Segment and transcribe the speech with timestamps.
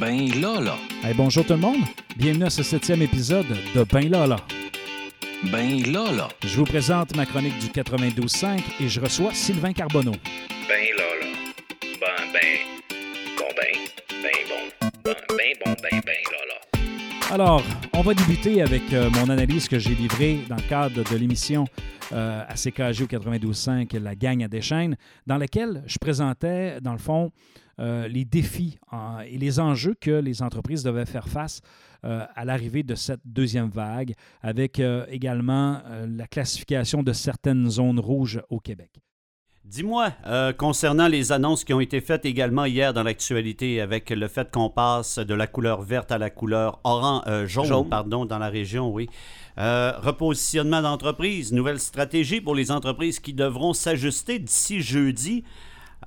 [0.00, 0.76] Ben là là.
[1.04, 1.82] Hey, bonjour tout le monde.
[2.16, 4.36] Bienvenue à ce septième épisode de Ben là là.
[5.52, 6.28] Ben là là.
[6.42, 10.14] Je vous présente ma chronique du 92.5 et je reçois Sylvain Carbonneau.
[10.68, 11.26] Ben là là.
[12.00, 12.58] Ben ben.
[13.38, 13.78] Bon ben.
[14.22, 14.88] Ben bon.
[15.04, 16.54] Ben ben bon ben ben là là.
[17.32, 21.16] Alors, on va débuter avec euh, mon analyse que j'ai livrée dans le cadre de
[21.16, 21.66] l'émission
[22.12, 26.98] euh, à CKG au 92.5, La gang à Deschaines, dans laquelle je présentais, dans le
[26.98, 27.32] fond,
[27.80, 31.60] euh, les défis euh, et les enjeux que les entreprises devaient faire face
[32.04, 37.98] euh, à l'arrivée de cette deuxième vague, avec euh, également la classification de certaines zones
[38.00, 38.90] rouges au Québec.
[39.64, 40.12] Dis-moi,
[40.58, 44.68] concernant les annonces qui ont été faites également hier dans l'actualité avec le fait qu'on
[44.68, 47.88] passe de la couleur verte à la couleur orange, jaune, Jaune.
[47.88, 49.08] pardon, dans la région, oui.
[49.56, 55.44] Euh, repositionnement d'entreprises, nouvelle stratégie pour les entreprises qui devront s'ajuster d'ici jeudi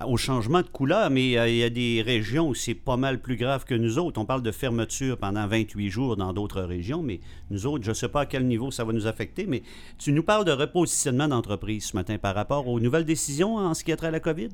[0.06, 3.20] au changement de couleur, mais euh, il y a des régions où c'est pas mal
[3.20, 4.20] plus grave que nous autres.
[4.20, 7.94] On parle de fermeture pendant 28 jours dans d'autres régions, mais nous autres, je ne
[7.94, 9.62] sais pas à quel niveau ça va nous affecter, mais
[9.98, 13.84] tu nous parles de repositionnement d'entreprise ce matin par rapport aux nouvelles décisions en ce
[13.84, 14.50] qui a trait à la COVID?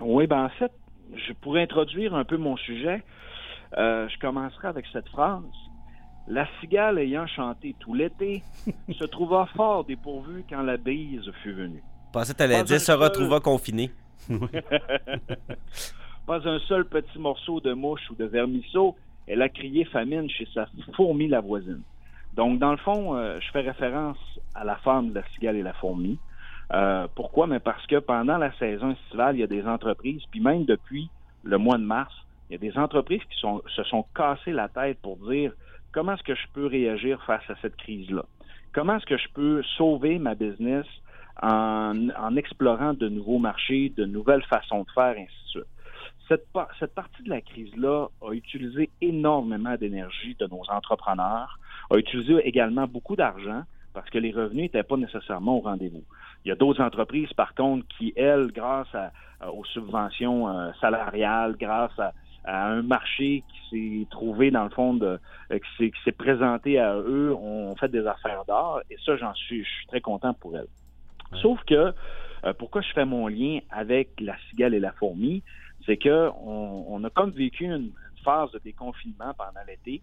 [0.00, 0.72] Oui, ben en fait,
[1.14, 3.02] je pourrais introduire un peu mon sujet.
[3.78, 5.42] Euh, je commencerai avec cette phrase.
[6.28, 8.42] La cigale ayant chanté tout l'été
[8.98, 11.82] se trouva fort dépourvue quand la bise fut venue.
[12.08, 13.90] Je pensais que dire un se retrouva confiné.
[16.26, 18.96] Pas un seul petit morceau de mouche ou de vermisseau.
[19.26, 21.82] Elle a crié famine chez sa fourmi la voisine.
[22.34, 24.18] Donc, dans le fond, euh, je fais référence
[24.54, 26.18] à la femme de la cigale et la fourmi.
[26.72, 27.46] Euh, pourquoi?
[27.46, 31.08] Mais parce que pendant la saison estivale, il y a des entreprises, puis même depuis
[31.44, 32.12] le mois de mars,
[32.48, 35.52] il y a des entreprises qui se sont cassées la tête pour dire
[35.92, 38.24] comment est-ce que je peux réagir face à cette crise-là?
[38.72, 40.86] Comment est-ce que je peux sauver ma business
[41.42, 45.64] en, en explorant de nouveaux marchés, de nouvelles façons de faire, ainsi de suite?
[46.28, 46.46] Cette,
[46.80, 51.58] cette partie de la crise-là a utilisé énormément d'énergie de nos entrepreneurs,
[51.90, 53.62] a utilisé également beaucoup d'argent
[53.94, 56.04] parce que les revenus n'étaient pas nécessairement au rendez-vous.
[56.44, 59.12] Il y a d'autres entreprises, par contre, qui, elles, grâce à-
[59.52, 62.12] aux subventions euh, salariales, grâce à,
[62.44, 65.18] à un marché qui s'est trouvé, dans le fond, de,
[65.52, 68.80] euh, qui s'est présenté à eux, ont fait des affaires d'or.
[68.90, 70.68] Et ça, j'en suis, je suis très content pour elles.
[71.42, 71.92] Sauf que,
[72.44, 75.42] euh, pourquoi je fais mon lien avec la cigale et la fourmi,
[75.84, 77.92] c'est que on, on a comme vécu une, une
[78.24, 80.02] phase de déconfinement pendant l'été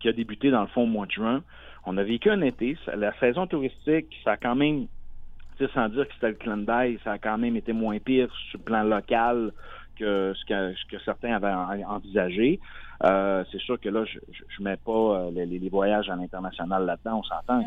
[0.00, 1.42] qui a débuté dans le fond au mois de juin.
[1.84, 4.86] On a vécu un été, la saison touristique, ça a quand même,
[5.56, 8.28] tu sais, sans dire que c'était le d'œil, ça a quand même été moins pire
[8.50, 9.52] sur le plan local
[9.96, 12.60] que ce que, que certains avaient en- envisagé.
[13.04, 16.16] Euh, c'est sûr que là, je, je, je mets pas euh, les, les voyages à
[16.16, 17.64] l'international là-dedans, on s'entend,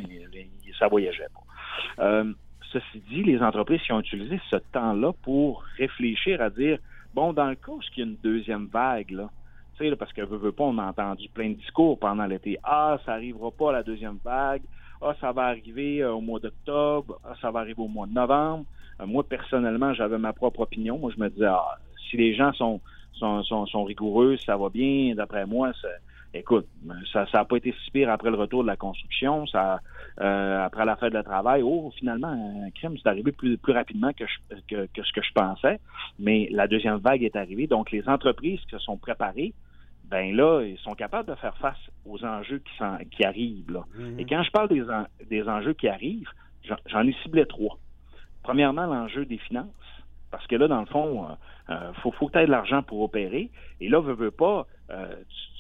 [0.78, 2.04] ça voyageait pas.
[2.04, 2.34] Euh,
[2.72, 6.80] ceci dit, les entreprises qui ont utilisé ce temps-là pour réfléchir à dire,
[7.14, 9.30] bon, dans le cas où il y a une deuxième vague, là,
[9.80, 12.58] là, parce que veut, pas, on a entendu plein de discours pendant l'été.
[12.64, 14.62] Ah, ça arrivera pas la deuxième vague.
[15.02, 17.20] Ah, ça va arriver euh, au mois d'octobre.
[17.24, 18.66] Ah, ça va arriver au mois de novembre.
[19.00, 20.98] Euh, moi, personnellement, j'avais ma propre opinion.
[20.98, 21.78] Moi, je me disais, ah,
[22.10, 22.82] si les gens sont,
[23.14, 25.16] sont, sont, sont rigoureux, ça va bien.
[25.16, 25.88] D'après moi, ça,
[26.34, 26.68] écoute,
[27.12, 29.46] ça n'a pas été si pire après le retour de la construction.
[29.48, 29.80] Ça,
[30.22, 34.12] euh, après la fête de travail, oh, finalement, un crime, c'est arrivé plus, plus rapidement
[34.14, 35.80] que, je- que, que ce que je pensais.
[36.20, 37.68] Mais la deuxième vague est arrivée.
[37.68, 39.54] Donc, les entreprises qui se sont préparées,
[40.06, 43.72] ben là, ils sont capables de faire face aux enjeux qui, s'en- qui arrivent.
[43.72, 43.84] Là.
[44.20, 46.30] Et quand je parle des, en- des enjeux qui arrivent,
[46.88, 47.78] j'en- ai ciblé trois.
[48.44, 49.68] Premièrement, l'enjeu des finances.
[50.32, 51.26] Parce que là, dans le fond,
[51.70, 53.50] il faut, faut que tu aies de l'argent pour opérer.
[53.82, 54.68] Et là, veux, veux pas,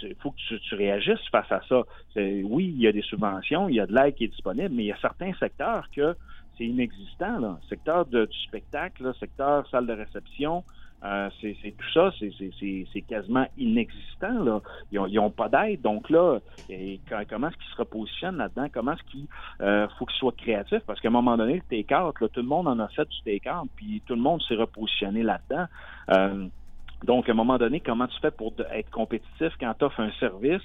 [0.04, 1.84] il faut que tu, tu réagisses face à ça.
[2.14, 4.70] C'est- Oui, il y a des subventions, il y a de l'aide qui est disponible,
[4.74, 6.16] mais il y a certains secteurs que
[6.58, 7.40] c'est inexistant.
[7.40, 7.60] Là.
[7.70, 10.64] Secteur de- du spectacle, là, secteur salle de réception,
[11.06, 14.44] euh, c'est tout ça, c'est- quasiment inexistant.
[14.44, 14.62] Là.
[14.92, 15.82] Ils n'ont pas d'aide.
[15.82, 16.40] Donc là,
[17.30, 18.68] comment est-ce qu'ils se repositionnent là-dedans?
[18.74, 19.26] Comment est-ce qu'il
[19.62, 20.84] euh, faut qu'ils soient créatifs?
[20.86, 23.70] Parce qu'à un moment donné, le take-out, tout le monde en a fait du take-out,
[23.76, 25.66] puis tout le monde s'est repositionné là-dedans.
[26.12, 26.48] Euh,
[27.06, 30.12] donc, à un moment donné, comment tu fais pour être compétitif quand tu offres un
[30.20, 30.64] service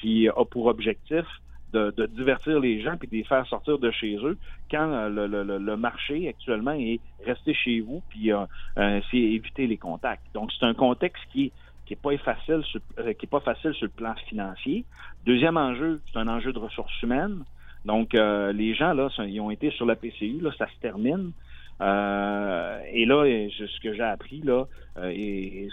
[0.00, 1.24] qui a pour objectif
[1.72, 4.38] de, de divertir les gens puis de les faire sortir de chez eux
[4.70, 8.46] quand euh, le, le- le- marché actuellement est rester chez vous puis euh,
[8.78, 10.24] euh, éviter les contacts.
[10.34, 11.52] Donc, c'est un contexte qui
[11.86, 12.62] qui est pas facile
[12.98, 14.86] euh, qui est pas facile sur le plan financier.
[15.24, 17.44] Deuxième enjeu, c'est un enjeu de ressources humaines.
[17.84, 21.32] Donc, euh, les gens, là, ils ont été sur la PCU, là, ça se termine.
[21.80, 24.64] Euh, et là, ce que j'ai appris, là,
[24.98, 25.68] euh, et,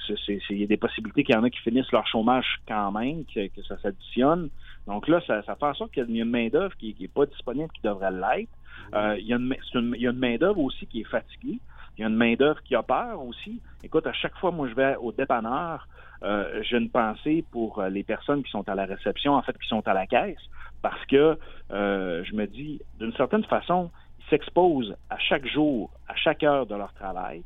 [0.49, 3.23] il y a des possibilités qu'il y en a qui finissent leur chômage quand même,
[3.25, 4.49] que, que ça s'additionne.
[4.87, 7.25] Donc là, ça, ça fait en sorte qu'il y a une main-d'œuvre qui n'est pas
[7.25, 8.49] disponible, qui devrait l'être.
[8.93, 9.55] Euh, il, y a une,
[9.95, 11.59] une- main-d'œuvre aussi qui est fatiguée.
[11.97, 13.61] Il y a une main-d'œuvre qui a peur aussi.
[13.83, 15.87] Écoute, à chaque fois, moi, je vais au dépanneur,
[16.23, 19.57] euh, j'ai une pensée pour euh, les personnes qui sont à la réception, en fait,
[19.57, 20.39] qui sont à la caisse,
[20.81, 21.37] parce que
[21.71, 23.91] euh, je me dis, d'une certaine façon,
[24.29, 27.43] s'exposent à chaque jour, à chaque heure de leur travail.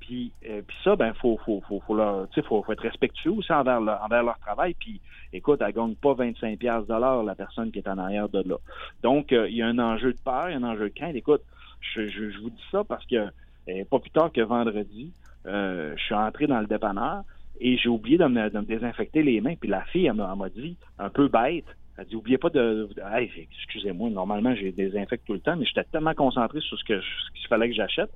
[0.00, 3.52] Puis, euh, puis ça, ben, faut, faut, faut, faut, leur, faut, faut être respectueux aussi
[3.52, 4.74] envers leur, envers leur travail.
[4.74, 5.00] Puis,
[5.32, 8.56] écoute, elle gagne pas 25 pièces la personne qui est en arrière de là.
[9.02, 10.94] Donc, euh, il y a un enjeu de peur, il y a un enjeu de
[10.94, 11.14] crainte.
[11.14, 11.42] Écoute,
[11.80, 13.28] je, je, je vous dis ça parce que
[13.68, 15.12] euh, pas plus tard que vendredi,
[15.46, 17.22] euh, je suis entré dans le dépanneur
[17.60, 19.54] et j'ai oublié de me, de me désinfecter les mains.
[19.58, 21.66] Puis la fille, elle m'a dit, un peu bête,
[22.00, 22.88] elle dit, oubliez pas de...
[23.12, 27.00] Hey, excusez-moi, normalement, j'ai désinfecte tout le temps, mais j'étais tellement concentré sur ce que
[27.34, 28.10] qu'il fallait que j'achète,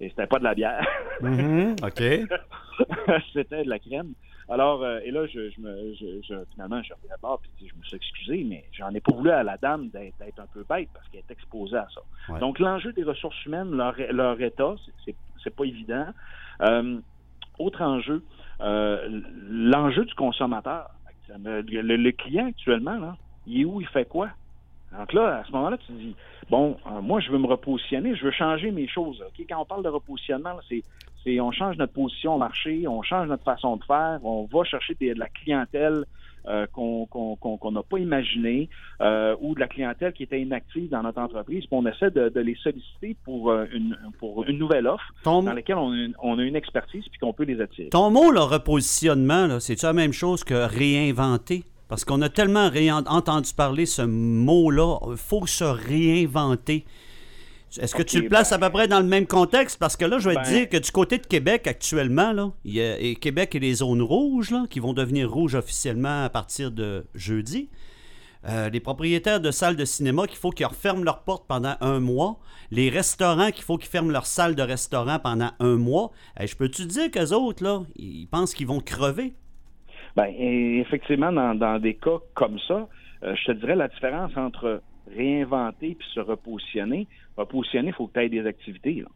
[0.00, 0.86] et c'était pas de la bière.
[1.20, 2.02] Mhm, OK.
[3.32, 4.12] c'était de la crème.
[4.48, 7.74] Alors, euh, et là, je, je me, je, je- finalement, je reviens d'abord, puis je
[7.78, 10.64] me suis excusé, mais j'en ai pas voulu à la dame d'être d'être un peu
[10.68, 12.00] bête parce qu'elle est exposée à ça.
[12.32, 12.38] Ouais.
[12.40, 16.06] Donc, l'enjeu des ressources humaines, leur, leur état, c'est- c'est c'est pas évident.
[16.62, 16.98] Euh,
[17.58, 18.24] autre enjeu,
[18.60, 20.90] euh, l'enjeu du consommateur.
[21.28, 24.28] Le, le- le client actuellement, là, il est où, il fait quoi?
[24.96, 26.14] Donc là, à ce moment-là, tu te dis,
[26.48, 29.22] bon, euh, moi, je veux me repositionner, je veux changer mes choses.
[29.48, 30.82] Quand on parle de repositionnement, c'est,
[31.40, 34.94] on change notre position au marché, on change notre façon de faire, on va chercher
[34.94, 36.04] des- de la clientèle
[36.48, 38.68] euh, qu'on n'a pas imaginé
[39.00, 42.28] euh, ou de la clientèle qui était inactive dans notre entreprise, puis on essaie de,
[42.28, 46.14] de les solliciter pour, une, pour une nouvelle offre Ton, dans laquelle on a une,
[46.22, 47.88] on a une expertise puis qu'on peut les attirer.
[47.88, 51.64] ton mot, le repositionnement, c'est-tu la même chose que réinventer?
[51.88, 52.70] Parce qu'on a tellement
[53.06, 56.84] entendu parler ce mot-là, il faut se réinventer.
[57.78, 59.78] Est-ce que tu le places ben- à peu près dans le même contexte?
[59.78, 62.52] Parce que là, je vais te Ben- dire que du côté de Québec, actuellement, là,
[62.64, 66.24] il y a et Québec et les zones rouges, là, qui vont devenir rouges officiellement
[66.24, 67.68] à partir de jeudi.
[68.48, 71.98] Euh, les propriétaires de salles de cinéma qu'il faut qu'ils referment leurs portes pendant un
[71.98, 72.38] mois.
[72.70, 76.12] Les restaurants qu'il faut qu'ils ferment leurs salles de restaurant pendant un mois.
[76.36, 79.34] Hey, je peux-tu te dire qu'eux autres, là, ils pensent qu'ils vont crever?
[80.16, 82.88] Ben, effectivement, dans, dans des cas comme ça,
[83.22, 84.82] euh, je te dirais la différence entre
[85.14, 87.06] réinventer puis se repositionner.
[87.36, 88.94] Repositionner, il faut que tu aies des activités.
[88.94, 89.08] là.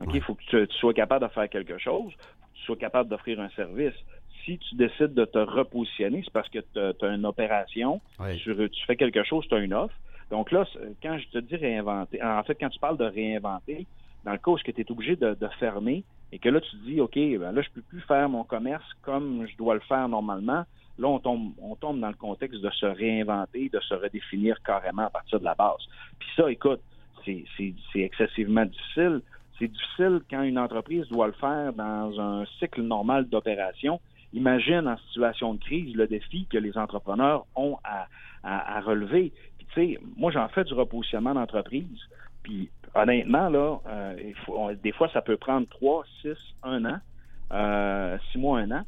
[0.00, 0.10] OK?
[0.14, 2.76] Il faut que tu, tu sois capable de faire quelque chose, faut que tu sois
[2.76, 3.94] capable d'offrir un service.
[4.44, 8.00] Si tu décides de te repositionner, c'est parce que tu as, une opération,
[8.38, 9.94] tu, tu fais quelque chose, tu as une offre.
[10.30, 10.66] Donc là,
[11.02, 13.86] quand je te dis réinventer, en fait, quand tu parles de réinventer,
[14.24, 16.76] dans le cas où tu es obligé de, de fermer et que là, tu te
[16.84, 20.08] dis, OK, ben là, je peux plus faire mon commerce comme je dois le faire
[20.08, 20.64] normalement,
[20.98, 25.06] là, on tombe, on tombe dans le contexte de se réinventer, de se redéfinir carrément
[25.06, 25.80] à partir de la base.
[26.18, 26.80] Puis ça, écoute,
[27.24, 27.44] c'est
[27.94, 29.20] excessivement difficile.
[29.58, 34.00] C'est difficile quand une entreprise doit le faire dans un cycle normal d'opération.
[34.32, 38.06] Imagine en situation de crise le défi que les entrepreneurs ont à,
[38.44, 39.32] à- à relever.
[39.58, 42.00] Puis tu sais, moi j'en fais du repositionnement d'entreprise.
[42.42, 46.98] Puis honnêtement, là, euh, des fois ça peut prendre trois, six, un an,
[47.52, 48.82] euh, six mois, un an.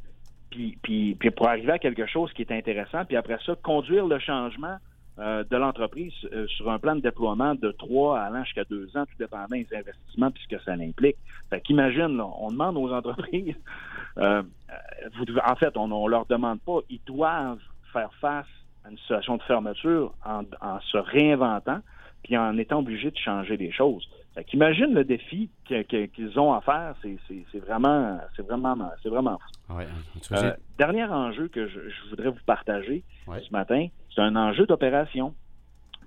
[0.49, 4.05] Puis, puis, puis pour arriver à quelque chose qui est intéressant, puis après ça, conduire
[4.05, 4.77] le changement
[5.19, 9.05] euh, de l'entreprise euh, sur un plan de déploiement de trois allant jusqu'à deux ans,
[9.05, 11.17] tout dépendant des investissements puis ce que ça implique.
[11.49, 13.55] Fait qu'imagine, là, on demande aux entreprises,
[14.17, 17.59] en fait, on, on leur demande pas, ils doivent
[17.93, 18.47] faire face
[18.83, 20.43] à une situation de fermeture en
[20.81, 21.81] se réinventant
[22.23, 24.07] puis en étant obligés de changer les choses.
[24.35, 29.75] Fait qu'imagine le défi qu'ils ont à faire, c'est vraiment, c'est vraiment, c'est vraiment fou.
[29.77, 29.87] Ouais.
[30.31, 33.41] Euh, dernier enjeu que je, je voudrais vous partager Ouais.
[33.41, 35.33] ce matin, c'est un enjeu d'opération.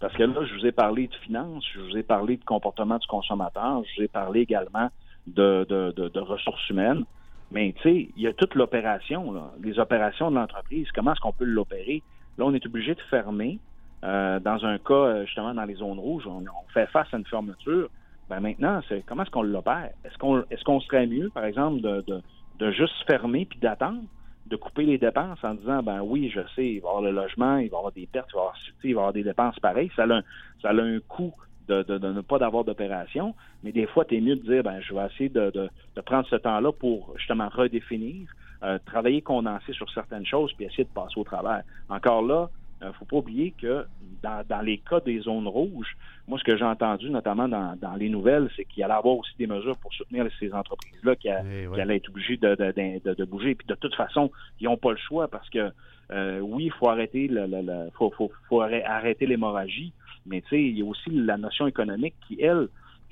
[0.00, 2.98] Parce que là, je vous ai parlé de finances, je vous ai parlé de comportement
[2.98, 4.88] du consommateur, je vous ai parlé également
[5.26, 7.04] de, de, de- de ressources humaines.
[7.52, 10.88] Mais tu sais, il y a toute l'opération, les opérations de l'entreprise.
[10.92, 12.02] Comment est-ce qu'on peut l'opérer?
[12.38, 13.58] Là, on est obligé de fermer.
[14.04, 17.25] Euh, dans un cas, euh, justement, dans les zones rouges, on, fait face à une
[17.25, 17.88] fermeture.
[18.28, 19.90] Ben maintenant, c'est comment est-ce qu'on l'opère?
[20.04, 22.23] Est-ce qu'on est-ce qu'on serait mieux, par exemple, de, de,
[22.58, 24.02] de juste fermer puis d'attendre,
[24.46, 27.12] de couper les dépenses en disant ben oui, je sais, il va y avoir le
[27.12, 29.12] logement, il va y avoir des pertes, il va y avoir, il va y avoir
[29.12, 29.90] des dépenses pareilles.
[29.96, 30.23] Ça a un,
[30.61, 31.32] ça a un coût
[31.68, 34.80] de, de, ne pas d'avoir d'opération, mais des fois, tu es mieux de dire ben
[34.80, 38.28] je vais essayer de, de, prendre ce temps-là pour justement redéfinir,
[38.62, 41.62] euh, travailler condensé sur certaines choses, puis essayer de passer au travers.
[41.88, 42.50] Encore là,
[42.88, 43.86] ne faut pas oublier que
[44.22, 47.94] dans, dans les cas des zones rouges, moi, ce que j'ai entendu, notamment dans, dans
[47.94, 51.28] les nouvelles, c'est qu'il allait y avoir aussi des mesures pour soutenir ces entreprises-là qui,
[51.28, 51.74] Eh ouais.
[51.74, 53.54] qui allaient être obligées de, de, de, bouger.
[53.54, 55.70] Puis de toute façon, ils n'ont pas le choix parce que
[56.12, 59.92] euh, oui, il faut arrêter le, le- le- faut, faut, faut arrê- arrêter l'hémorragie,
[60.26, 62.68] mais tu sais, il y a aussi la notion économique qui, elle,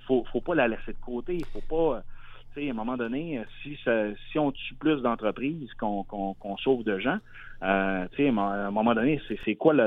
[0.06, 1.34] faut, faut pas la laisser de côté.
[1.38, 2.02] Il faut pas,
[2.52, 5.72] euh, tu sais, à un moment donné, euh, si ça, si on tue plus d'entreprises
[5.74, 7.18] qu'on sauve de gens,
[7.62, 9.86] euh, à un moment donné, c'est quoi le,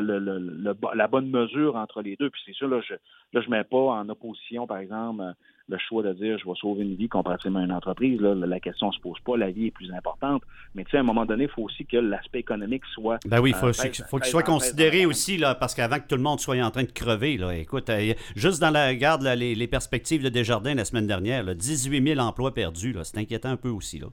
[0.96, 2.30] la bonne mesure entre les deux?
[2.30, 2.96] Puis c'est sûr, là, je
[3.40, 5.24] je mets pas en opposition, par exemple,
[5.68, 8.20] le choix de dire je vais sauver une vie comparativement à une entreprise.
[8.22, 10.44] Là, la question ne se pose pas, la vie est plus importante.
[10.76, 13.18] Mais tu sais, à un moment donné, il faut aussi que l'aspect économique soit.
[13.26, 16.08] Ben oui, il faut, euh, pèse- faut qu'il soit considéré aussi, là, parce qu'avant que
[16.08, 19.24] tout le monde soit en train de crever, là, écoute, euh, juste dans la garde,
[19.24, 23.18] là, les, les perspectives de Desjardins la semaine dernière, là, 18 000 emplois perdus, c'est
[23.18, 24.00] inquiétant un peu aussi.
[24.00, 24.08] Là.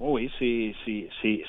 [0.00, 0.74] Oui, c'est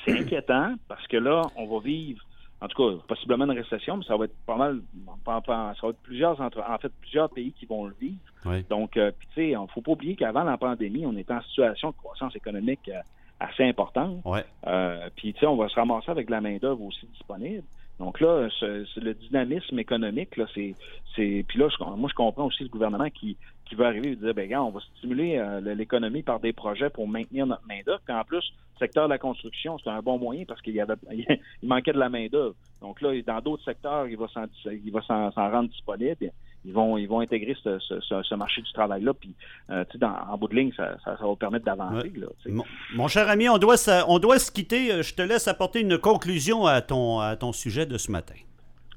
[0.08, 2.20] inquiétant parce que là, on va vivre,
[2.60, 4.80] en tout cas, possiblement une récession, mais ça va être pas mal,
[5.24, 8.18] ça va être plusieurs, entre, en fait, plusieurs pays qui vont le vivre.
[8.44, 8.64] Ouais.
[8.68, 11.32] Donc, euh, puis tu sais, il ne faut pas oublier qu'avant la pandémie, on était
[11.32, 13.00] en situation de croissance économique euh,
[13.38, 14.20] assez importante.
[14.26, 14.44] Ouais.
[14.66, 17.64] Euh, puis, tu sais, on va se ramasser avec de la main-d'œuvre aussi disponible.
[18.00, 20.74] Donc là, ce- le dynamisme économique, là, c'est.
[21.14, 24.16] c'est puis là, je- moi, je comprends aussi le gouvernement qui, qui veut arriver et
[24.16, 28.00] dire, ben gars, on va stimuler euh, l'économie par des projets pour maintenir notre main-d'œuvre.
[28.04, 28.42] Puis en plus,
[28.74, 31.92] le secteur de la construction, c'est un bon moyen parce qu'il y avait il manquait
[31.92, 32.54] de la main-d'œuvre.
[32.80, 36.30] Donc là, dans d'autres secteurs, il va s'en il va s'en s'en rendre disponible.
[36.64, 39.14] Ils vont, ils vont intégrer ce, ce- ce- ce marché du travail-là.
[39.14, 39.34] Puis,
[39.70, 42.10] euh, tu sais, dans- en bout de ligne, ça, ça, ça va permettre d'avancer.
[42.50, 42.64] Mon,
[42.94, 44.92] mon cher ami, on doit, se, on doit se quitter.
[44.92, 48.34] Euh, Je te laisse apporter une conclusion à ton, à ton sujet de ce matin.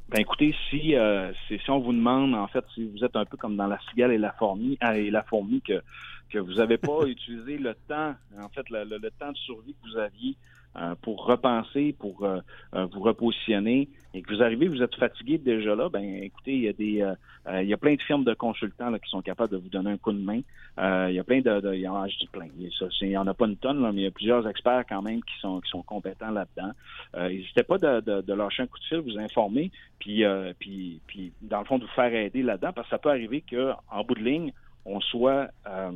[0.09, 3.25] Ben écoutez, si, euh, si si on vous demande, en fait, si vous êtes un
[3.25, 5.81] peu comme dans la cigale et la fourmi, ah, et la fourmi que
[6.29, 9.73] que vous n'avez pas utilisé le temps, en fait, le, le- le temps de survie
[9.73, 10.35] que vous aviez
[11.01, 12.39] pour repenser, pour euh,
[12.75, 16.63] euh, vous repositionner, et que vous arrivez, vous êtes fatigué déjà là, ben écoutez, il
[16.63, 17.13] y a des, euh,
[17.47, 19.69] euh, il y a plein de firmes de consultants là, qui sont capables de vous
[19.69, 20.41] donner un coup de main.
[20.79, 22.63] Euh, il y a plein de, de il y en a, je dis plein, il
[22.63, 24.07] y a ça, c'est- il y en a pas une tonne, là, mais il y
[24.07, 26.71] a plusieurs experts quand même qui sont qui sont compétents là-dedans.
[27.15, 30.53] Euh, N'hésitez pas de, de, de lâcher un coup de fil, vous informer, puis, euh,
[30.59, 33.41] puis, puis dans le fond de vous faire aider là-dedans, parce que ça peut arriver
[33.41, 34.51] que en bout de ligne,
[34.85, 35.91] on soit euh,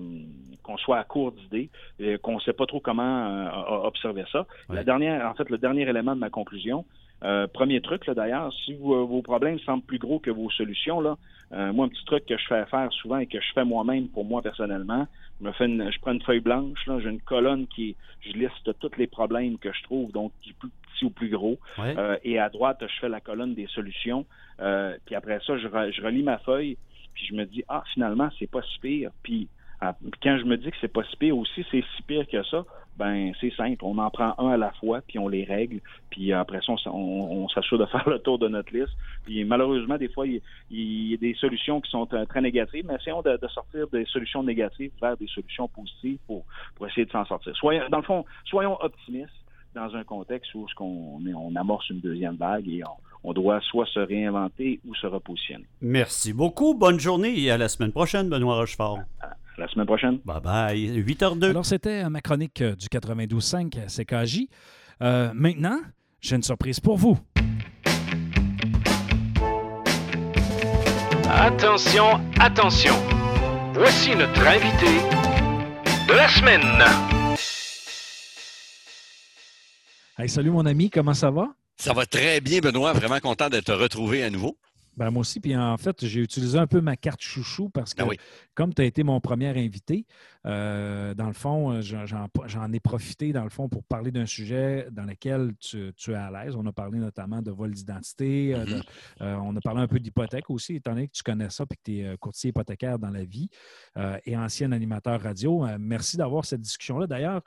[0.63, 3.49] qu'on soit à court d'idées, et qu'on ne sait pas trop comment euh,
[3.87, 4.45] observer ça.
[4.75, 6.85] La dernière, en fait, le dernier élément de ma conclusion,
[7.23, 11.01] euh, premier truc là d'ailleurs, si vous- vos problèmes semblent plus gros que vos solutions
[11.01, 11.17] là,
[11.53, 14.07] euh, moi un petit truc que je fais faire souvent et que je fais moi-même
[14.09, 15.07] pour moi personnellement,
[15.39, 18.33] je me fais une, je prends une feuille blanche là, j'ai une colonne qui je
[18.33, 21.57] liste tous les problèmes que je trouve donc du plus petit au plus gros.
[21.79, 21.95] Ouais.
[21.97, 24.25] Euh, et à droite, je fais la colonne des solutions.
[24.59, 26.75] Euh, puis après ça, je, re- je relis ma feuille,
[27.17, 29.09] puis je me dis, ah, finalement, c'est pas si pire.
[29.23, 29.47] Puis
[29.81, 32.43] ah, quand je me dis que c'est pas si pire aussi, c'est si pire que
[32.43, 32.63] ça,
[32.95, 33.83] ben c'est simple.
[33.83, 35.79] On en prend un à la fois, puis on les règle.
[36.11, 38.93] Puis après ça, on, s'assure de faire le tour de notre liste.
[39.25, 42.95] Puis malheureusement, des fois, il, y a des solutions qui sont euh, très négatives, mais
[42.95, 46.45] essayons de, de sortir des solutions négatives vers des solutions positives pour,
[46.75, 47.55] pour essayer de s'en sortir.
[47.55, 49.36] Soyons, dans le fond, soyons optimistes
[49.77, 53.33] dans un contexte où ce qu'on est- on amorce une deuxième vague et on, on
[53.33, 55.65] doit soit se réinventer ou se repositionner.
[55.81, 56.73] Merci beaucoup.
[56.73, 58.99] Bonne journée et à la semaine prochaine, Benoît Rochefort.
[59.21, 60.19] À la semaine prochaine.
[60.25, 61.03] Bye bye.
[61.03, 61.49] 8h02.
[61.51, 64.47] Alors, c'était euh, ma chronique euh, du 92.5 à CKJ.
[65.01, 65.77] Euh, maintenant,
[66.21, 67.17] j'ai une surprise pour vous.
[71.29, 72.93] Attention, attention.
[73.73, 74.87] Voici notre invité
[76.07, 77.16] de la semaine.
[80.19, 81.53] Hey, salut mon ami, comment ça va?
[81.77, 82.91] Ça va très bien, Benoît.
[82.91, 84.57] Vraiment content de te retrouver à nouveau.
[84.97, 88.01] Ben, moi aussi, puis en fait, j'ai utilisé un peu ma carte chouchou parce que,
[88.01, 88.17] Ah oui.
[88.55, 90.05] comme tu as été mon premier invité,
[90.45, 94.87] euh, dans le fond, euh, j'en- ai profité, dans le fond, pour parler d'un sujet
[94.91, 96.55] dans lequel tu, tu es à l'aise.
[96.55, 98.81] On a parlé notamment de vol d'identité, euh, Mhm.
[99.21, 101.75] euh, on a parlé un peu d'hypothèque aussi, étant donné que tu connais ça et
[101.75, 103.49] que tu es courtier hypothécaire dans la vie
[103.97, 105.65] euh, et ancien animateur radio.
[105.79, 107.07] Merci d'avoir cette discussion-là.
[107.07, 107.41] D'ailleurs,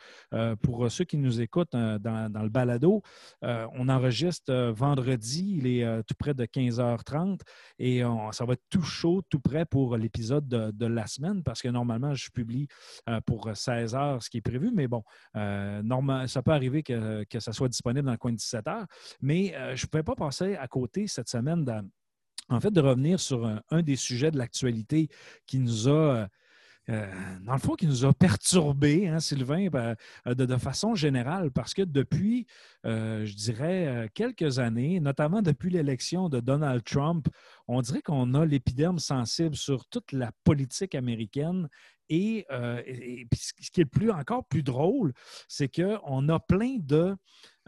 [0.63, 3.03] pour ceux qui nous écoutent dans, dans le balado,
[3.43, 7.40] on enregistre vendredi, il est tout près de 15h30
[7.79, 11.63] et on- ça va être tout chaud, tout prêt pour l'épisode de, la semaine parce
[11.63, 12.67] que normalement, je publie
[13.09, 15.03] euh, pour 16 heures, ce qui est prévu, mais bon,
[15.37, 18.87] euh, ça peut arriver que, que ça soit disponible dans le coin de 17 heures,
[19.21, 21.65] mais euh, je ne pouvais pas passer à côté cette semaine
[22.49, 25.09] en fait, de revenir sur un, des sujets de l'actualité
[25.47, 26.29] qui nous a,
[26.89, 29.95] dans le fond, qui nous a perturbés, hein, Sylvain, ben,
[30.27, 32.47] euh, de, façon générale, parce que depuis,
[32.87, 37.29] euh, je dirais, euh, quelques années, notamment depuis l'élection de Donald Trump,
[37.69, 41.69] on dirait qu'on a l'épiderme sensible sur toute la politique américaine.
[42.09, 42.83] Et, euh,
[43.33, 45.13] ce qui est plus, encore plus drôle,
[45.47, 47.15] c'est qu'on a plein de,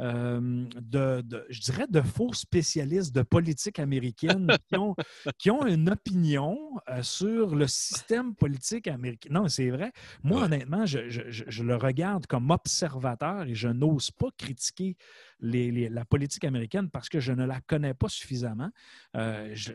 [0.00, 4.96] euh, de, de- je dirais, de faux spécialistes de politique américaine qui ont,
[5.38, 6.58] qui ont une opinion
[6.88, 9.28] euh, sur le système politique américain.
[9.32, 9.92] Non, c'est vrai.
[10.22, 10.44] Moi, Ouais.
[10.46, 14.96] honnêtement, je, je- le regarde comme observateur et je n'ose pas critiquer
[15.40, 18.70] les- les- la politique américaine parce que je ne la connais pas suffisamment.
[19.16, 19.72] Euh, je,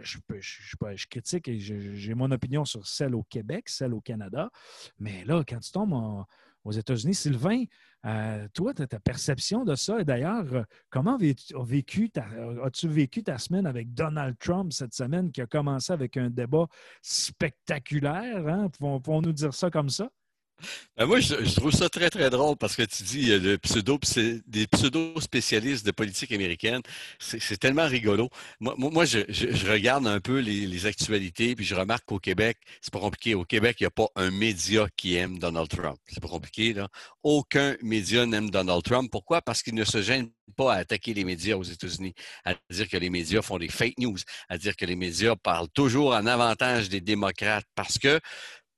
[0.95, 4.49] je critique et j'ai mon opinion sur celle au Québec, celle au Canada.
[4.99, 6.25] Mais là, quand tu tombes en-
[6.63, 7.13] aux États-Unis.
[7.15, 7.63] Sylvain,
[8.07, 13.93] euh, toi, ta, perception de ça, et d'ailleurs, euh, comment as-tu vécu, ta, semaine avec
[13.93, 16.67] Donald Trump cette semaine qui a commencé avec un débat
[17.01, 18.47] spectaculaire?
[18.47, 18.69] Hein?
[18.69, 20.09] Pouvons, pouvons nous dire ça comme ça?
[20.97, 24.67] Ben, moi, je, trouve ça très, très drôle parce que tu dis euh, le des
[24.67, 26.81] pseudo-spécialistes de politique américaine.
[27.19, 28.29] C'est tellement rigolo.
[28.59, 32.91] Moi, moi, je regarde un peu les, les actualités puis je remarque qu'au Québec, c'est
[32.91, 33.35] pas compliqué.
[33.35, 35.97] Au Québec, il n'y a pas un média qui aime Donald Trump.
[36.07, 36.87] C'est pas compliqué, là.
[37.23, 39.09] Aucun média n'aime Donald Trump.
[39.11, 39.41] Pourquoi?
[39.41, 42.13] Parce qu'il ne se gêne pas à attaquer les médias aux États-Unis,
[42.45, 44.17] à dire que les médias font des fake news,
[44.49, 48.19] à dire que les médias parlent toujours en avantage des démocrates parce que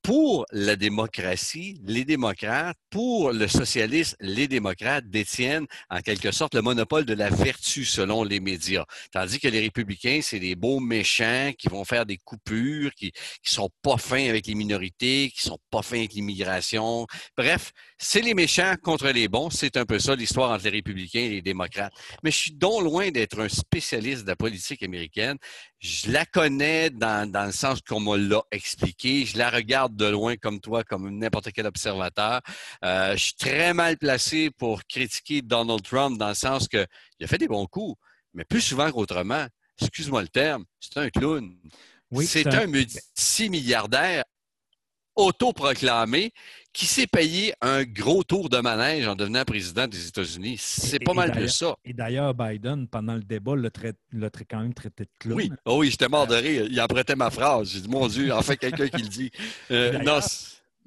[0.10, 6.64] pour la démocratie, les démocrates, pour le socialisme, les démocrates détiennent en quelque sorte le
[6.64, 8.86] monopole de la vertu selon les médias.
[9.12, 13.54] Tandis que les républicains, c'est des beaux méchants qui vont faire des coupures, qui, qui
[13.54, 17.06] sont pas fins avec les minorités, qui sont pas fins avec l'immigration.
[17.38, 19.52] Bref, c'est les méchants contre les bons.
[19.52, 21.94] C'est un peu ça l'histoire entre les républicains et les démocrates.
[22.24, 25.38] Mais je suis donc loin d'être un spécialiste de la politique américaine.
[25.80, 29.26] Je la connais dans, dans le sens qu'on me l'a expliqué.
[29.26, 32.42] Je la regarde de loin comme toi, comme n'importe quel observateur.
[32.84, 36.86] Euh, je suis très mal placé pour critiquer Donald Trump dans le sens que
[37.20, 37.98] il a fait des bons coups,
[38.34, 39.46] mais plus souvent qu'autrement.
[39.82, 41.50] Excuse-moi le terme, c'est un clown.
[42.12, 44.26] Oui, c'est un- un multimilliardaire
[45.16, 46.32] autoproclamé
[46.74, 50.58] qui s'est payé un gros tour de manège en devenant président des États-Unis.
[50.60, 51.76] C'est pas et mal plus ça.
[51.84, 53.70] Et d'ailleurs, Biden, pendant le débat, l'a,
[54.48, 55.38] quand même traité de clown.
[55.38, 56.68] Oui, oh oui, j'étais mort de rire.
[56.70, 57.72] Il empruntait ma phrase.
[57.72, 59.32] J'ai dit, mon Dieu, enfin quelqu'un qui le dit.
[59.72, 60.20] Euh, non,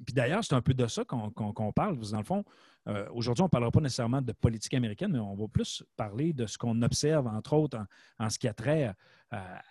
[0.05, 1.97] Puis d'ailleurs, c'est un peu de ça qu'on parle.
[1.99, 2.43] Dans le fond,
[2.87, 6.33] euh, aujourd'hui, on ne parlera pas nécessairement de politique américaine, mais on va plus parler
[6.33, 7.77] de ce qu'on observe, entre autres,
[8.19, 8.93] en, en ce qui a trait euh,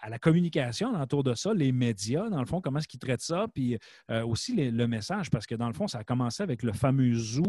[0.03, 3.21] à la communication autour de ça, les médias, dans le fond, comment est-ce qu'ils traitent
[3.21, 3.79] ça, puis
[4.11, 7.15] euh, aussi le message, parce que dans le fond, ça a commencé avec le fameux
[7.15, 7.45] zoo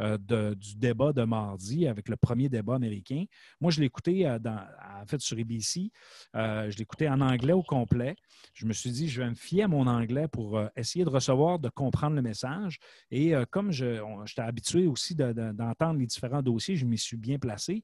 [0.00, 0.16] euh,
[0.54, 3.24] du débat de mardi, avec le premier débat américain.
[3.60, 5.90] Moi, je écouté euh, en fait sur ABC.
[6.34, 8.14] Je écouté en anglais au complet.
[8.54, 11.58] Je me suis dit, je vais me fier à mon anglais pour essayer de recevoir,
[11.58, 12.78] de comprendre le message.
[13.10, 17.38] Et comme j'étais habitué aussi de- de- d'entendre les différents dossiers, je m'y suis bien
[17.38, 17.82] placé.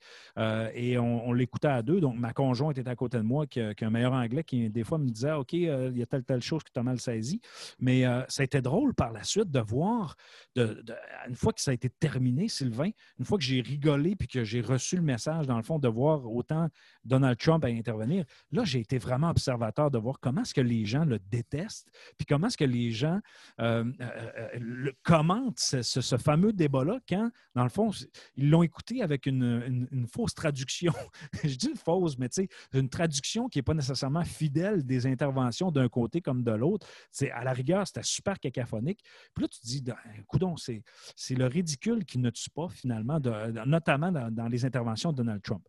[0.75, 2.01] Et on, on l'écoutait à deux.
[2.01, 4.99] Donc, ma conjointe était à côté de moi, qui, un meilleur anglais, qui des fois
[4.99, 7.41] me disait OK, euh, il y a telle, telle chose que tu as mal saisi.
[7.79, 10.17] Mais euh, ça a été drôle par la suite de voir,
[10.57, 14.45] une fois que ça a été terminé, Sylvain, une fois que j'ai rigolé puis que
[14.45, 16.69] j'ai reçu le message, dans le fond, de voir autant
[17.05, 20.85] Donald Trump à intervenir, là, j'ai été vraiment observateur de voir comment est-ce que les
[20.85, 23.21] gens le détestent, puis comment est-ce que les gens
[23.61, 23.85] euh,
[25.03, 27.91] commentent ce, fameux débat-là quand, dans le fond,
[28.37, 30.93] ils l'ont écouté avec une, une- fausse traduction.
[31.45, 35.07] Je dis une fausse, mais tu sais, une traduction qui n'est pas nécessairement fidèle des
[35.07, 36.87] interventions d'un côté comme de l'autre.
[37.11, 39.01] C'est À la rigueur, c'était super cacophonique.
[39.35, 39.97] Puis là, tu te dis, ben,
[40.27, 40.83] coudonc, c'est
[41.17, 43.19] c'est le ridicule qui ne tue pas, finalement,
[43.67, 45.67] notamment dans, les interventions de Donald Trump.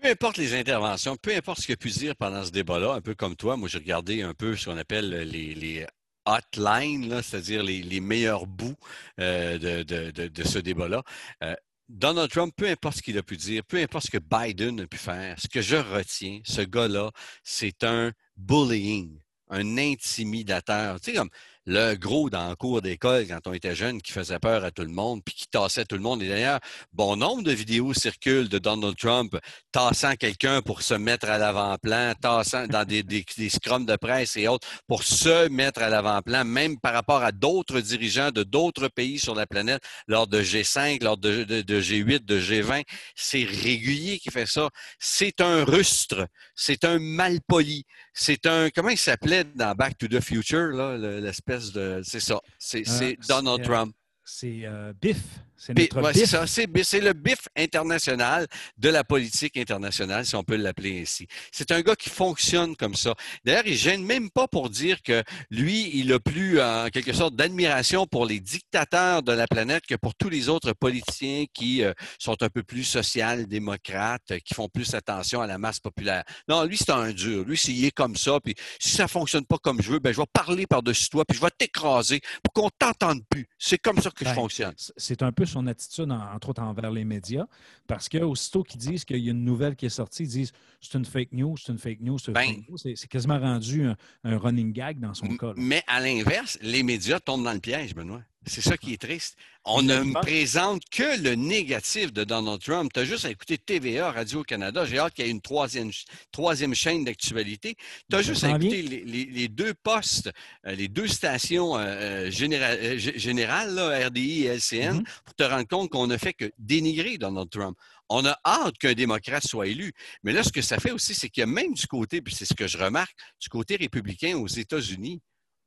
[0.00, 3.14] Peu importe les interventions, peu importe ce a pu dire pendant ce débat-là, un peu
[3.14, 5.86] comme toi, moi j'ai regardé un peu ce qu'on appelle les,
[6.26, 8.76] hotlines, c'est-à-dire les, les meilleurs bouts
[9.20, 11.02] euh, de, de- de- de ce débat-là.
[11.42, 11.54] Euh,
[11.88, 14.86] Donald Trump, peu importe ce qu'il a pu dire, peu importe ce que Biden a
[14.86, 17.10] pu faire, ce que je retiens, ce gars-là,
[17.42, 19.20] c'est un bullying,
[19.50, 21.00] un intimidateur.
[21.00, 21.30] Tu sais, comme
[21.66, 24.82] le gros dans le cours d'école quand on était jeune qui faisait peur à tout
[24.82, 26.22] le monde puis qui tassait tout le monde.
[26.22, 26.60] Et d'ailleurs,
[26.92, 29.36] bon nombre de vidéos circulent de Donald Trump
[29.72, 34.46] tassant quelqu'un pour se mettre à l'avant-plan, tassant dans des, des, scrums de presse et
[34.46, 39.18] autres pour se mettre à l'avant-plan, même par rapport à d'autres dirigeants de d'autres pays
[39.18, 42.82] sur la planète, lors de G5, lors de G8, de G20.
[43.14, 44.68] C'est régulier qui fait ça.
[44.98, 50.20] C'est un rustre, c'est un malpoli, c'est un, comment il s'appelait dans Back to the
[50.20, 53.94] Future, là, le- l'espèce de, c'est ça, c'est Euh, Donald euh, Trump.
[54.24, 55.18] C'est euh, Biff.
[55.66, 58.46] C'est notre ouais, c'est le bif international
[58.76, 61.26] de la politique internationale, si on peut l'appeler ainsi.
[61.52, 63.14] C'est un gars qui fonctionne comme ça.
[63.46, 67.34] D'ailleurs, il gêne même pas pour dire que lui, il a plus en quelque sorte
[67.34, 71.94] d'admiration pour les dictateurs de la planète que pour tous les autres politiciens qui euh,
[72.18, 76.24] sont un peu plus social-démocrates, euh, qui font plus attention à la masse populaire.
[76.46, 77.42] Non, lui, c'est un dur.
[77.46, 80.18] Lui, s'il est comme ça, puis si ça fonctionne pas comme je veux, ben je
[80.20, 83.46] vais parler par-dessus toi, puis je vais t'écraser pour qu'on t'entende plus.
[83.58, 84.74] C'est comme ça que je Ben, fonctionne.
[84.76, 87.46] C'est un peu son attitude, en- entre autres envers les médias,
[87.86, 90.52] parce que aussitôt qu'ils disent qu'il y a une nouvelle qui est sortie, ils disent
[90.80, 92.46] c'est une fake news, c'est une fake news, c'est une Ben.
[92.46, 92.76] fake news.
[92.78, 95.48] C'est quasiment rendu un, un running gag dans son cas.
[95.48, 95.54] là.
[95.56, 98.22] Mais à l'inverse, les médias tombent dans le piège, Benoît.
[98.46, 99.36] C'est ça qui est triste.
[99.64, 102.92] On ne me présente que le négatif de Donald Trump.
[102.92, 104.84] Tu as juste à écouter TVA, Radio-Canada.
[104.84, 105.90] J'ai hâte qu'il y ait une troisième,
[106.32, 107.76] troisième chaîne d'actualité.
[108.10, 110.30] Tu as juste à écouter les, les, deux postes,
[110.66, 115.22] euh, les deux stations euh, euh, générales, là, RDI et LCN, mm-hmm.
[115.24, 117.78] pour te rendre compte qu'on ne fait que dénigrer Donald Trump.
[118.10, 119.94] On a hâte qu'un démocrate soit élu.
[120.22, 122.34] Mais là, ce que ça fait aussi, c'est qu'il y a même du côté, puis
[122.34, 125.22] c'est ce que je remarque, du côté républicain aux États-Unis,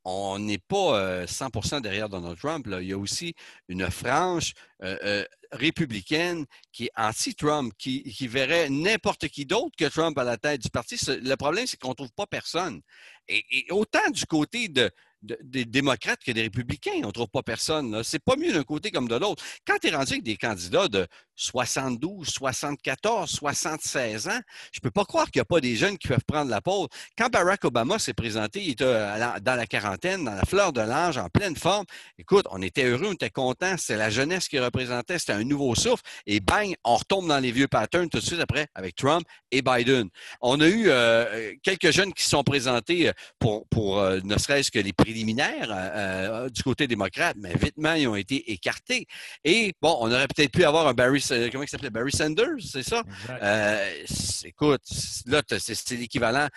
[0.10, 2.65] on n'est pas 100% euh, derrière Donald Trump.
[2.80, 3.36] Il y a aussi
[3.67, 10.17] une frange euh, euh, républicaine qui est anti-Trump, qui, verrait n'importe qui d'autre que Trump
[10.17, 10.98] à la tête du parti.
[11.08, 12.82] Le problème, c'est qu'on ne trouve pas personne.
[13.28, 14.89] et, autant du côté de,
[15.21, 16.91] des démocrates que des républicains.
[17.03, 18.03] On ne trouve pas personne.
[18.03, 19.43] C'est pas mieux d'un côté comme de l'autre.
[19.65, 24.39] Quand tu es rendu avec des candidats de 72, 74, 76 ans,
[24.71, 26.62] je ne peux pas croire qu'il n'y a pas des jeunes qui peuvent prendre la
[26.62, 26.88] pause.
[27.17, 31.17] Quand Barack Obama s'est présenté, il était dans la quarantaine, dans la fleur de l'âge,
[31.17, 31.86] en pleine forme.
[32.17, 33.75] Écoute, on était heureux, on était contents.
[33.77, 36.03] C'est la jeunesse qui représentait, c'était un nouveau souffle.
[36.25, 39.62] Et bang, on retombe dans les vieux patterns tout de suite après avec Trump et
[39.62, 40.10] Biden.
[40.41, 44.71] On a eu euh, quelques jeunes qui se sont présentés pour, pour euh, ne serait-ce
[44.71, 49.08] que les préliminaires euh, euh, du côté démocrate, mais vitement, ils ont été écartés.
[49.46, 51.89] Et bon, on aurait peut-être pu avoir un Barry, comment il s'appelait?
[51.89, 53.04] Barry Sanders, c'est ça?
[53.30, 54.04] Euh,
[54.43, 54.82] écoute,
[55.26, 56.48] là, c'est l'équivalent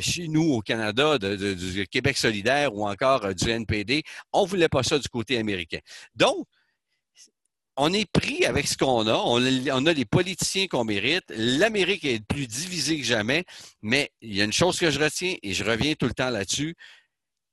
[0.00, 4.02] chez nous au Canada du Québec solidaire ou encore du NPD.
[4.32, 5.78] On ne voulait pas ça du côté américain.
[6.16, 6.46] Donc,
[7.76, 9.14] on est pris avec ce qu'on a.
[9.24, 11.24] On, a les politiciens qu'on mérite.
[11.30, 13.44] L'Amérique est plus divisée que jamais.
[13.80, 16.30] Mais il y a une chose que je retiens et je reviens tout le temps
[16.30, 16.74] là-dessus.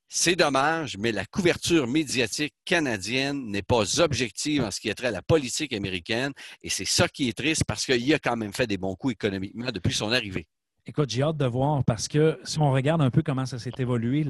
[0.10, 5.08] C'est dommage, mais la couverture médiatique canadienne n'est pas objective en ce qui est trait
[5.08, 6.32] à la politique américaine.
[6.62, 9.14] Et c'est ça qui est triste parce qu'il a quand même fait des bons coups
[9.14, 10.48] économiquement depuis son arrivée.
[10.90, 13.74] Écoute, j'ai hâte de voir parce que si on regarde un peu comment ça s'est
[13.78, 14.26] évolué,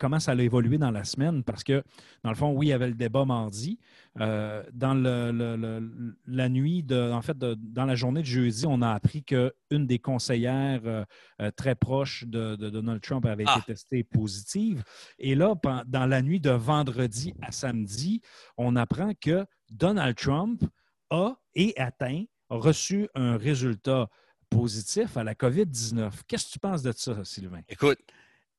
[0.00, 1.84] comment ça a évolué dans la semaine, parce que
[2.24, 3.78] dans le fond, oui, il y avait le débat mardi.
[4.20, 4.94] Euh, dans
[6.26, 10.00] la nuit, de, en fait, dans la journée de jeudi, on a appris qu'une des
[10.00, 11.04] conseillères euh,
[11.40, 13.62] euh, très proches de, Donald Trump avait été ah!
[13.64, 14.82] testée positive.
[15.20, 15.54] Et là,
[15.86, 18.22] dans la nuit de vendredi à samedi,
[18.56, 20.64] on apprend que Donald Trump
[21.10, 24.08] a et atteint, reçu un résultat
[24.50, 26.10] positif à la COVID-19.
[26.26, 27.60] Qu'est-ce que tu penses de ça, Sylvain?
[27.68, 27.98] Écoute,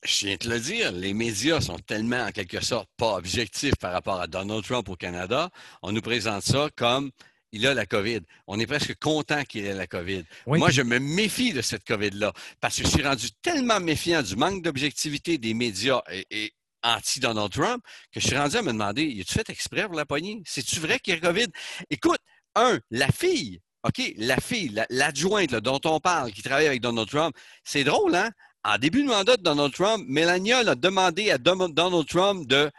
[0.04, 3.76] je viens de te le dire, les médias sont tellement, en quelque sorte, pas objectifs
[3.76, 5.50] par rapport à Donald Trump au Canada.
[5.82, 7.12] On nous présente ça comme
[7.52, 8.22] il a la COVID.
[8.48, 10.24] On est presque content qu'il ait la COVID.
[10.46, 14.36] Moi, je me méfie de cette COVID-là parce que je suis rendu tellement méfiant du
[14.36, 19.20] manque d'objectivité des médias et, anti-Donald Trump que je suis rendu à me demander, y
[19.20, 20.42] a-tu fait exprès pour la poignée?
[20.46, 21.48] C'est-tu vrai qu'il y a COVID?
[21.90, 22.20] Écoute,
[22.56, 27.34] un, la fille OK, la fille, l'adjointe dont on parle, qui travaille avec Donald Trump,
[27.64, 28.32] c'est drôle, hein?
[28.66, 31.74] En début de mandat de Donald Trump, Melania a demandé à Donald
[32.06, 32.70] Trump de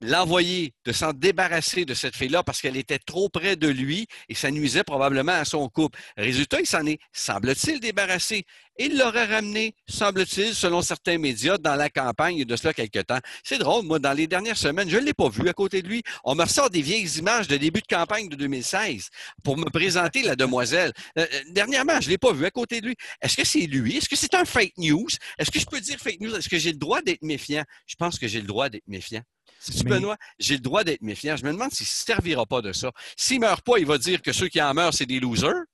[0.00, 4.34] l'envoyer, de s'en débarrasser de cette fille-là parce qu'elle était trop près de lui et
[4.34, 5.98] ça nuisait probablement à son couple.
[6.16, 8.44] Résultat, il s'en est, semble-t-il, débarrassé.
[8.78, 13.18] Il l'aurait ramené, semble-t-il, selon certains médias, dans la campagne de cela quelque temps.
[13.44, 15.88] C'est drôle, moi, dans les dernières semaines, je ne l'ai pas vu à côté de
[15.88, 16.02] lui.
[16.24, 19.10] On me ressort des vieilles images de début de campagne de 2016
[19.44, 20.92] pour me présenter la demoiselle.
[21.18, 22.96] Euh, euh, dernièrement, je ne l'ai pas vu à côté de lui.
[23.20, 23.98] Est-ce que c'est lui?
[23.98, 25.08] Est-ce que c'est un fake news?
[25.38, 26.34] Est-ce que je peux dire fake news?
[26.34, 27.64] Est-ce que j'ai le droit d'être méfiant?
[27.86, 29.20] Je pense que j'ai le droit d'être méfiant.
[29.60, 31.36] Si Benoît, j'ai le droit d'être méfiant.
[31.36, 32.90] Je me demande s'il ne se servira pas de ça.
[33.16, 35.64] S'il ne meurt pas, il va dire que ceux qui en meurent, c'est des losers.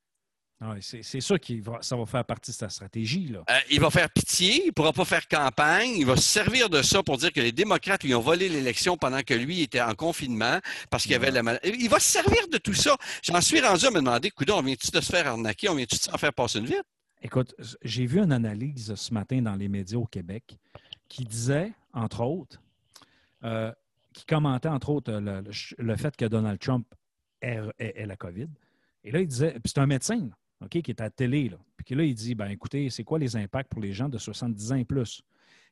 [0.58, 3.28] Ah c'est sûr que ça va faire partie de sa stratégie.
[3.28, 3.44] Là.
[3.50, 6.70] Euh, il va faire pitié, il ne pourra pas faire campagne, il va se servir
[6.70, 9.82] de ça pour dire que les démocrates lui ont volé l'élection pendant que lui était
[9.82, 11.76] en confinement parce qu'il y avait la maladie.
[11.78, 12.96] Il va se servir de tout ça.
[13.22, 16.02] J'en suis rendu à me demander, on vient-tu de se faire arnaquer, on vient-tu de
[16.02, 16.84] s'en faire passer une vite?
[17.20, 20.56] Écoute, j'ai vu une analyse ce matin dans les médias au Québec
[21.08, 22.62] qui disait, entre autres,
[23.44, 23.72] euh,
[24.12, 26.86] qui commentait entre autres le, fait que Donald Trump
[27.40, 28.48] ait, la COVID.
[29.04, 30.30] Et là, il disait, puis c'est un médecin
[30.70, 33.36] qui est à la télé, là, puis là, il dit, ben écoutez, c'est quoi les
[33.36, 35.22] impacts pour les gens de 70 ans et plus?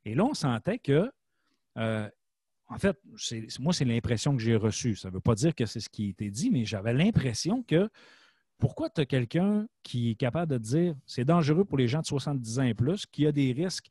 [0.05, 1.11] Et là, on sentait que,
[1.77, 2.09] euh,
[2.69, 2.97] en fait,
[3.59, 4.95] moi, c'est l'impression que j'ai reçue.
[4.95, 7.65] Ça ne veut pas dire que c'est ce qui a été dit, mais j'avais l'impression
[7.65, 7.91] que
[8.59, 12.07] pourquoi tu as quelqu'un qui est capable de dire c'est dangereux pour les gens de
[12.07, 13.89] 70 ans et plus, qui a des risques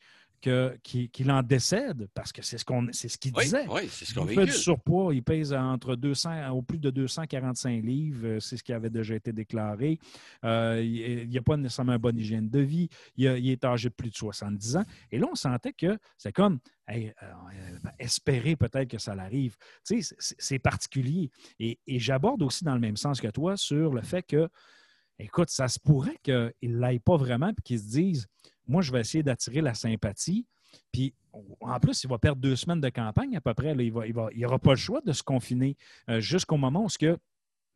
[0.83, 3.65] qu'il en décède, parce que c'est ce qu'on c'est ce qu'il disait.
[3.69, 6.89] Oui, c'est ce qu'on Il fait du surpoids, il pèse entre 200 au plus de
[6.89, 9.99] 245 livres, euh, c'est ce qui avait déjà été déclaré.
[10.43, 12.89] Euh, il n'y a pas nécessairement une bonne hygiène de vie.
[13.15, 14.85] Il, est âgé de plus de 70 ans.
[15.11, 17.09] Et là, on sentait que c'est comme euh,
[17.99, 19.55] espérer peut-être que ça l'arrive.
[19.85, 21.31] Tu sais, c'est particulier.
[21.59, 24.49] Et, et j'aborde aussi dans le même sens que toi sur le fait que,
[25.23, 28.27] écoute, ça se pourrait qu'il ne l'aille pas vraiment et qu'il se dise
[28.67, 30.45] moi, je vais essayer d'attirer la sympathie
[30.91, 31.13] Puis
[31.59, 33.73] en plus, il va perdre deux semaines de campagne à peu près.
[33.73, 35.75] il n'aura il il aura pas le choix de se confiner
[36.09, 37.17] euh, jusqu'au moment où ce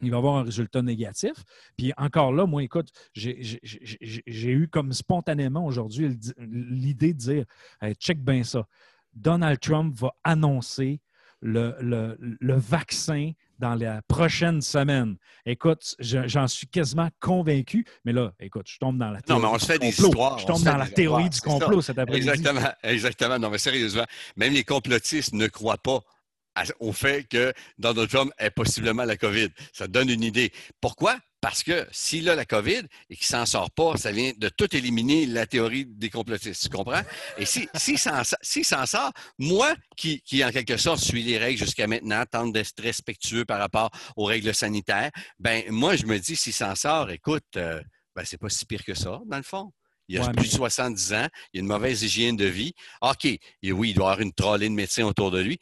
[0.01, 1.33] il va avoir un résultat négatif.
[1.75, 7.45] Puis encore là, moi, écoute, j'ai eu comme spontanément aujourd'hui l'idée de dire
[7.99, 8.67] check bien ça.
[9.13, 11.01] Donald Trump va annoncer
[11.41, 11.75] le,
[12.19, 15.17] le, vaccin dans la prochaine semaine.
[15.45, 19.41] Écoute, j'en suis quasiment convaincu, mais là, écoute, je tombe dans la théorie.
[19.41, 20.39] Non, mais on se fait des histoires.
[20.39, 22.29] Je tombe dans la théorie du complot cet après-midi.
[22.29, 23.39] Exactement, exactement.
[23.39, 26.01] Non, mais sérieusement, même les complotistes ne croient pas
[26.79, 29.49] au fait que Donald Trump ait possiblement la COVID.
[29.73, 30.51] Ça donne une idée.
[30.81, 31.17] Pourquoi?
[31.39, 34.49] Parce que s'il a la COVID et qu'il ne s'en sort pas, ça vient de
[34.49, 36.63] tout éliminer la théorie des complotistes.
[36.63, 37.01] Tu comprends?
[37.37, 37.97] Et s'il si,
[38.41, 42.53] si s'en sort, moi, qui, qui, en quelque sorte suis les règles jusqu'à maintenant, tente
[42.53, 47.11] d'être respectueux par rapport aux règles sanitaires, ben moi, je me dis, s'il s'en sort,
[47.11, 47.81] écoute, euh,
[48.15, 49.71] ben, c'est pas si pire que ça, dans le fond.
[50.07, 52.73] Il a plus de 70 ans, il a une mauvaise hygiène de vie.
[53.01, 55.59] OK, et oui, il doit avoir une trollée de médecins autour de lui.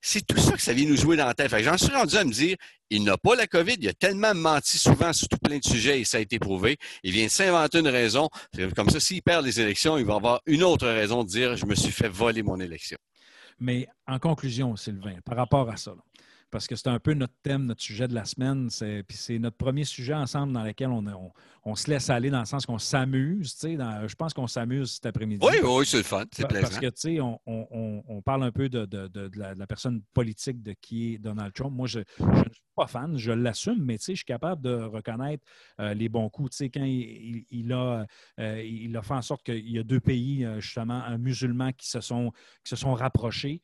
[0.00, 1.54] c'est tout ça que ça vient nous jouer dans la tête.
[1.62, 2.56] J'en suis rendu à me dire,
[2.90, 6.00] il n'a pas la COVID, il a tellement menti souvent sur tout plein de sujets
[6.00, 6.76] et ça a été prouvé.
[7.02, 8.28] Il vient de s'inventer une raison.
[8.74, 11.66] Comme ça, s'il perd les élections, il va avoir une autre raison de dire, je
[11.66, 12.98] me suis fait voler mon élection.
[13.58, 15.94] Mais en conclusion, Sylvain, par rapport à ça,
[16.50, 18.68] parce que c'est un peu notre thème, notre sujet de la semaine.
[18.70, 21.04] Puis c'est notre premier sujet ensemble dans lequel on,
[21.64, 23.56] on, se laisse aller dans le sens qu'on s'amuse.
[23.62, 25.44] Je pense qu'on s'amuse cet après-midi.
[25.46, 26.24] Oui, oui, c'est le fun.
[26.32, 26.68] C'est plaisant.
[26.68, 30.62] Parce que, tu sais, on, on, parle un peu de, de, de, la, personne politique
[30.62, 31.72] de qui est Donald Trump.
[31.72, 34.62] Moi, je, je ne suis pas fan, je l'assume, mais tu sais, je suis capable
[34.62, 35.42] de reconnaître
[35.80, 36.50] euh, les bons coups.
[36.50, 38.06] Tu sais, quand il, a,
[38.38, 41.72] euh, il a fait en sorte qu'il y a deux pays, euh, justement, un musulman
[41.72, 42.30] qui se sont,
[42.62, 43.62] qui se sont rapprochés.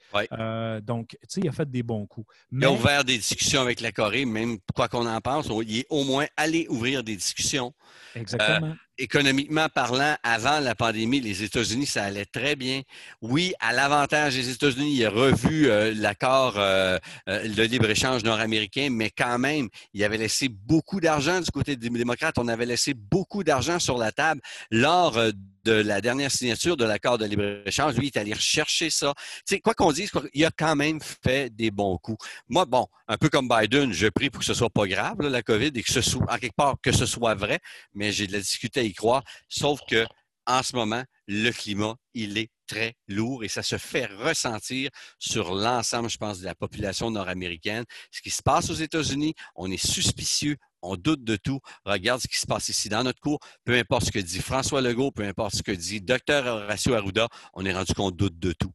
[0.83, 2.27] donc, tu sais, il a fait des bons coups.
[2.51, 5.49] Mais ouvert des discussions avec la Corée, même quoi qu'on en pense.
[5.67, 7.73] Il est au moins allé ouvrir des discussions.
[8.15, 8.69] Exactement.
[8.69, 12.83] Euh, économiquement parlant, avant la pandémie, les États-Unis, ça allait très bien.
[13.21, 19.11] Oui, à l'avantage des États-Unis, il a revu euh, l'accord euh, de libre-échange nord-américain, mais
[19.11, 22.39] quand même, il avait laissé beaucoup d'argent du côté des démocrates.
[22.39, 25.19] On avait laissé beaucoup d'argent sur la table lors
[25.65, 27.95] de la dernière signature de l'accord de libre-échange.
[27.97, 29.15] Lui, il est allé rechercher ça.
[29.63, 32.25] Quoi qu'on dise, il a quand même fait des bons coups.
[32.49, 35.43] Moi, bon, un peu comme Biden, je prie pour que ce soit pas grave, la
[35.43, 37.61] COVID, et que ce soit, en quelque part, que ce soit vrai,
[37.95, 39.23] mais j'ai de la difficulté y croire.
[39.49, 40.07] Sauf que,
[40.47, 45.55] en ce moment, le climat, il est très lourd et ça se fait ressentir sur
[45.55, 47.85] l'ensemble, je pense, de la population nord-américaine.
[48.11, 51.61] Ce qui se passe aux États-Unis, on est suspicieux, on doute de tout.
[51.85, 53.39] Regarde ce qui se passe ici dans notre cours.
[53.65, 57.29] Peu importe ce que dit François Legault, peu importe ce que dit Dr Horacio Arruda,
[57.55, 58.73] on est rendu qu'on doute de tout.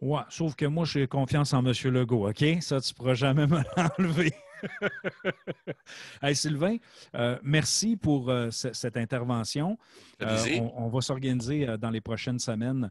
[0.00, 1.72] Ouais, sauf que moi, j'ai confiance en M.
[1.84, 2.44] Legault, OK?
[2.60, 4.32] Ça, tu ne pourras jamais me l'enlever.
[6.22, 6.76] hey, Sylvain,
[7.14, 9.78] euh, merci pour euh, cette intervention.
[10.22, 12.90] Euh, on, va s'organiser dans les prochaines semaines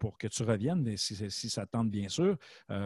[0.00, 2.36] pour que tu reviennes, si, si ça tente, bien sûr,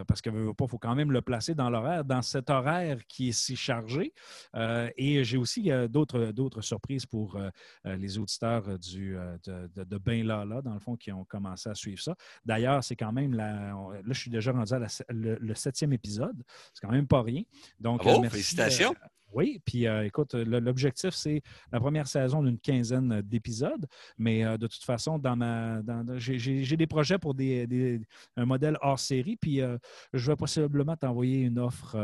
[0.07, 3.31] parce qu'il il faut quand même le placer dans l'horaire, dans cet horaire qui est
[3.31, 4.13] si chargé.
[4.53, 7.39] et j'ai aussi d'autres surprises pour
[7.85, 11.75] les auditeurs du, de, de, de Ben Lala, dans le fond, qui ont commencé à
[11.75, 12.15] suivre ça.
[12.45, 13.71] D'ailleurs, c'est quand même la.
[13.71, 16.43] Là, je suis déjà rendu à le septième épisode.
[16.73, 17.30] C'est quand même pas rien.
[17.79, 18.91] Donc, euh, félicitations.
[18.91, 21.41] Euh, oui, puis euh, écoute, l'objectif, c'est
[21.71, 25.79] la première saison d'une quinzaine d'épisodes, mais de toute façon, dans ma,
[26.17, 28.01] j'ai des projets pour des,
[28.35, 29.61] un modèle hors série, puis
[30.11, 31.95] je vais possiblement t'envoyer une offre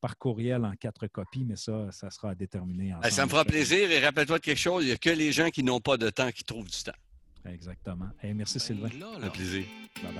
[0.00, 2.94] par courriel en quatre copies, mais ça, ça sera à déterminer.
[3.02, 5.32] Ben, ça me fera plaisir et rappelle-toi de quelque chose, il n'y a que les
[5.32, 6.92] gens qui n'ont pas de temps qui trouvent du temps.
[7.48, 8.10] Exactement.
[8.22, 8.88] merci ben Sylvain.
[9.22, 9.64] Un plaisir.
[10.02, 10.12] Bye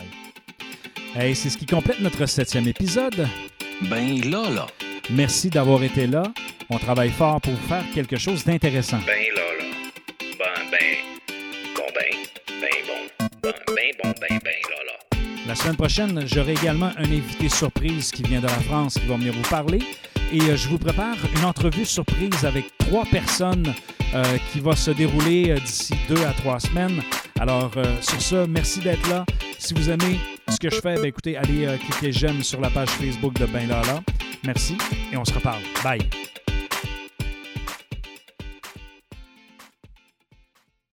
[1.14, 1.34] bye.
[1.34, 3.26] c'est ce qui complète notre septième épisode.
[3.82, 4.66] Ben là, là.
[5.10, 6.24] Merci d'avoir été là.
[6.68, 8.98] On travaille fort pour faire quelque chose d'intéressant.
[9.06, 9.64] Ben là, là.
[10.38, 10.96] Ben, ben,
[11.74, 12.16] bon, ben,
[12.60, 13.28] ben bon.
[13.42, 15.18] Ben, ben bon, ben, ben là, là.
[15.46, 19.16] La semaine prochaine, j'aurai également un invité surprise qui vient de la France qui va
[19.16, 19.80] venir vous parler.
[20.32, 23.72] Et euh, je vous prépare une entrevue surprise avec trois personnes
[24.14, 27.02] euh, qui va se dérouler euh, d'ici deux à trois semaines.
[27.40, 29.24] Alors, sur ce, merci d'être là.
[29.58, 30.18] Si vous aimez
[30.60, 34.02] que je fais, ben écoutez, allez cliquer j'aime sur la page Facebook de Ben Lala.
[34.44, 34.76] Merci
[35.12, 35.62] et on se reparle.
[35.82, 36.29] Bye.